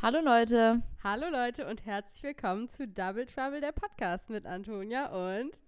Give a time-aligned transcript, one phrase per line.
[0.00, 0.80] Hallo Leute.
[1.02, 5.58] Hallo Leute und herzlich willkommen zu Double Trouble, der Podcast mit Antonia und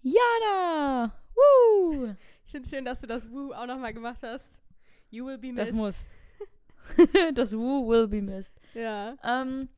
[0.00, 1.12] Jana.
[1.34, 2.14] Woo!
[2.46, 4.62] Ich finde es schön, dass du das Woo auch nochmal gemacht hast.
[5.10, 5.68] You will be missed.
[5.68, 5.96] Das muss.
[7.34, 8.54] das Woo will be missed.
[8.72, 9.16] Ja.
[9.22, 9.68] Ähm,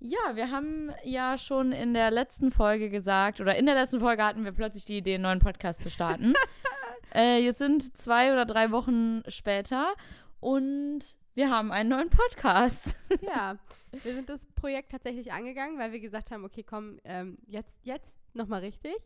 [0.00, 4.22] ja, wir haben ja schon in der letzten Folge gesagt, oder in der letzten Folge
[4.22, 6.34] hatten wir plötzlich die Idee, einen neuen Podcast zu starten.
[7.14, 9.94] äh, jetzt sind zwei oder drei Wochen später
[10.40, 11.00] und
[11.34, 12.96] wir haben einen neuen Podcast.
[13.20, 13.56] ja,
[13.92, 18.14] wir sind das Projekt tatsächlich angegangen, weil wir gesagt haben, okay, komm, ähm, jetzt, jetzt
[18.34, 18.96] nochmal richtig.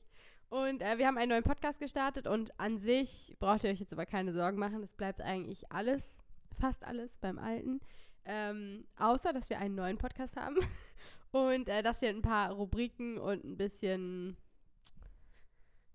[0.48, 3.92] Und äh, wir haben einen neuen Podcast gestartet und an sich braucht ihr euch jetzt
[3.92, 4.82] aber keine Sorgen machen.
[4.82, 6.02] Es bleibt eigentlich alles,
[6.58, 7.80] fast alles beim Alten.
[8.24, 10.56] Ähm, außer, dass wir einen neuen Podcast haben
[11.32, 14.36] und äh, dass wir ein paar Rubriken und ein bisschen,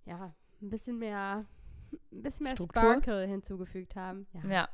[0.05, 1.45] ja, ein bisschen mehr,
[2.11, 2.81] ein bisschen mehr Struktur?
[2.81, 4.27] Sparkle hinzugefügt haben.
[4.33, 4.49] Ja.
[4.49, 4.69] Ja,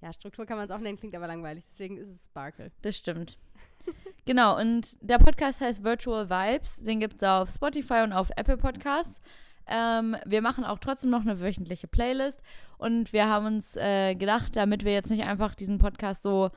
[0.00, 1.64] ja, Struktur kann man es auch nennen, klingt aber langweilig.
[1.70, 2.70] Deswegen ist es Sparkle.
[2.82, 3.38] das stimmt.
[4.26, 6.76] genau, und der Podcast heißt Virtual Vibes.
[6.76, 9.20] Den gibt es auf Spotify und auf Apple Podcasts.
[9.66, 12.40] Ähm, wir machen auch trotzdem noch eine wöchentliche Playlist.
[12.78, 16.50] Und wir haben uns äh, gedacht, damit wir jetzt nicht einfach diesen Podcast so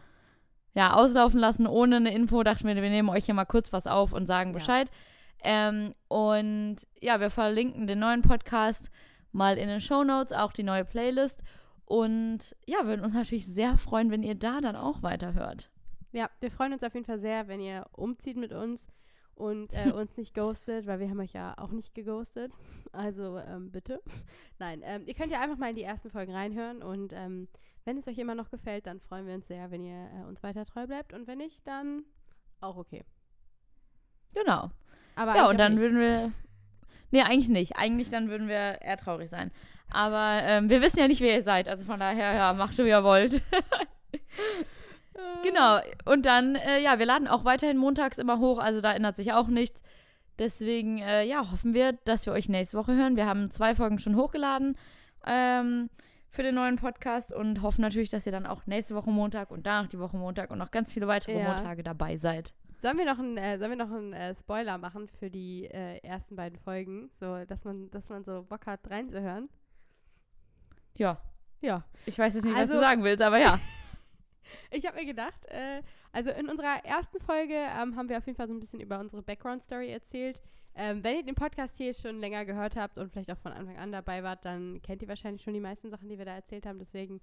[0.73, 3.87] ja, auslaufen lassen ohne eine Info, dachten wir, wir nehmen euch hier mal kurz was
[3.87, 4.53] auf und sagen Ja.
[4.53, 4.91] Bescheid.
[5.43, 8.89] Ähm, und ja, wir verlinken den neuen Podcast
[9.31, 11.41] mal in den Show Notes, auch die neue Playlist.
[11.91, 15.69] Und ja, würden uns natürlich sehr freuen, wenn ihr da dann auch weiterhört.
[16.13, 18.87] Ja, wir freuen uns auf jeden Fall sehr, wenn ihr umzieht mit uns
[19.35, 22.53] und äh, uns nicht ghostet, weil wir haben euch ja auch nicht geghostet.
[22.93, 24.01] Also ähm, bitte.
[24.57, 27.49] Nein, ähm, ihr könnt ja einfach mal in die ersten Folgen reinhören und ähm,
[27.83, 30.41] wenn es euch immer noch gefällt, dann freuen wir uns sehr, wenn ihr äh, uns
[30.43, 32.05] weiter treu bleibt und wenn nicht, dann
[32.61, 33.03] auch okay.
[34.33, 34.71] Genau.
[35.17, 36.31] Aber Ja, und dann würden wir.
[37.11, 37.77] Nee, eigentlich nicht.
[37.77, 39.51] Eigentlich dann würden wir eher traurig sein.
[39.91, 41.67] Aber ähm, wir wissen ja nicht, wer ihr seid.
[41.67, 43.41] Also von daher, ja, macht, wie ihr wollt.
[45.43, 45.79] Genau.
[46.05, 48.59] Und dann, äh, ja, wir laden auch weiterhin montags immer hoch.
[48.59, 49.81] Also da ändert sich auch nichts.
[50.39, 53.15] Deswegen, äh, ja, hoffen wir, dass wir euch nächste Woche hören.
[53.15, 54.77] Wir haben zwei Folgen schon hochgeladen
[55.25, 55.89] ähm,
[56.29, 59.65] für den neuen Podcast und hoffen natürlich, dass ihr dann auch nächste Woche Montag und
[59.67, 61.49] danach die Woche Montag und noch ganz viele weitere Ja.
[61.49, 62.53] Montage dabei seid.
[62.81, 65.97] Sollen wir noch einen, äh, sollen wir noch einen äh, Spoiler machen für die äh,
[65.99, 69.49] ersten beiden Folgen, so dass man, dass man so Bock hat reinzuhören?
[70.97, 71.17] Ja.
[71.61, 71.83] Ja.
[72.05, 73.59] Ich weiß jetzt nicht, was Also- du sagen willst, aber ja.
[74.71, 78.37] Ich habe mir gedacht, äh, also in unserer ersten Folge ähm, haben wir auf jeden
[78.37, 80.41] Fall so ein bisschen über unsere Background-Story erzählt.
[80.73, 83.77] Ähm, wenn ihr den Podcast hier schon länger gehört habt und vielleicht auch von Anfang
[83.77, 86.65] an dabei wart, dann kennt ihr wahrscheinlich schon die meisten Sachen, die wir da erzählt
[86.65, 86.79] haben.
[86.79, 87.19] Deswegen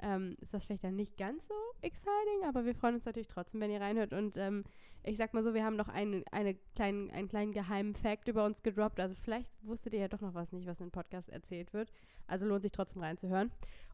[0.00, 3.60] ähm, ist das vielleicht dann nicht ganz so exciting, aber wir freuen uns natürlich trotzdem,
[3.60, 4.12] wenn ihr reinhört.
[4.12, 4.64] Und ähm,
[5.02, 8.44] ich sag mal so, wir haben noch einen, eine kleinen, einen kleinen geheimen Fact über
[8.44, 9.00] uns gedroppt.
[9.00, 11.92] Also vielleicht wusstet ihr ja doch noch was nicht, was in dem Podcast erzählt wird.
[12.28, 13.50] Also lohnt sich trotzdem reinzuhören.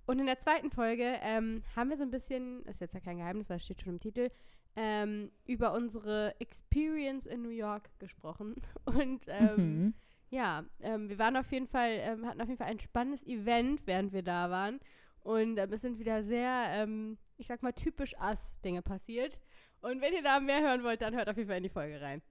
[0.06, 3.18] Und in der zweiten Folge ähm, haben wir so ein bisschen, ist jetzt ja kein
[3.18, 4.30] Geheimnis, weil es steht schon im Titel,
[4.78, 8.54] ähm, über unsere Experience in New York gesprochen.
[8.84, 9.94] Und ähm, Mhm.
[10.30, 13.82] ja, ähm, wir waren auf jeden Fall, ähm, hatten auf jeden Fall ein spannendes Event,
[13.86, 14.78] während wir da waren.
[15.20, 19.40] Und ähm, es sind wieder sehr, ähm, ich sag mal, typisch Ass-Dinge passiert.
[19.80, 22.00] Und wenn ihr da mehr hören wollt, dann hört auf jeden Fall in die Folge
[22.00, 22.22] rein.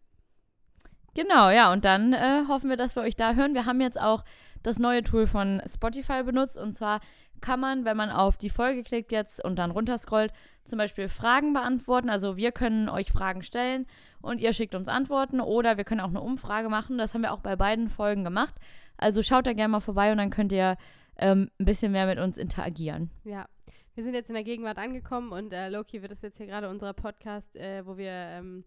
[1.17, 3.55] Genau, ja, und dann äh, hoffen wir, dass wir euch da hören.
[3.55, 4.23] Wir haben jetzt auch
[4.61, 6.57] das neue Tool von Spotify benutzt.
[6.59, 6.99] Und zwar
[7.41, 10.31] kann man, wenn man auf die Folge klickt jetzt und dann runterscrollt,
[10.63, 12.11] zum Beispiel Fragen beantworten.
[12.11, 13.87] Also wir können euch Fragen stellen
[14.21, 16.99] und ihr schickt uns Antworten oder wir können auch eine Umfrage machen.
[16.99, 18.53] Das haben wir auch bei beiden Folgen gemacht.
[18.95, 20.77] Also schaut da gerne mal vorbei und dann könnt ihr
[21.17, 23.09] ähm, ein bisschen mehr mit uns interagieren.
[23.23, 23.47] Ja,
[23.95, 26.69] wir sind jetzt in der Gegenwart angekommen und äh, Loki wird das jetzt hier gerade
[26.69, 28.63] unser Podcast, äh, wo wir ähm,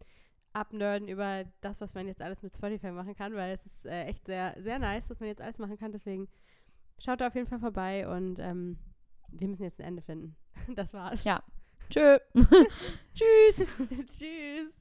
[0.52, 4.04] abnerden über das, was man jetzt alles mit Spotify machen kann, weil es ist äh,
[4.04, 5.92] echt sehr, sehr nice, dass man jetzt alles machen kann.
[5.92, 6.28] Deswegen
[6.98, 8.78] schaut da auf jeden Fall vorbei und ähm,
[9.28, 10.36] wir müssen jetzt ein Ende finden.
[10.74, 11.24] Das war's.
[11.24, 11.42] Ja.
[11.88, 12.18] Tschö.
[13.14, 13.66] Tschüss.
[14.18, 14.79] Tschüss.